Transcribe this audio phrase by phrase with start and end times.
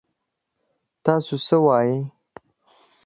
[1.03, 1.97] تاسو څه وايي؟